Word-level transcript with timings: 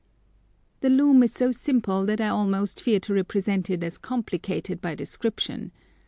The 0.79 0.89
loom 0.89 1.21
is 1.21 1.31
so 1.31 1.51
simple 1.51 2.07
that 2.07 2.19
I 2.19 2.27
almost 2.27 2.81
fear 2.81 2.99
to 3.01 3.13
represent 3.13 3.69
it 3.69 3.83
as 3.83 3.99
complicated 3.99 4.81
by 4.81 4.95
description. 4.95 5.71